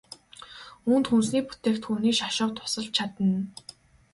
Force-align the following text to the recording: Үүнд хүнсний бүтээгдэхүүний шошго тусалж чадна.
Үүнд 0.89 1.05
хүнсний 1.09 1.43
бүтээгдэхүүний 1.47 2.15
шошго 2.19 2.45
тусалж 2.57 2.89
чадна. 2.97 3.37